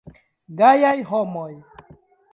[0.61, 1.49] Gajaj homoj.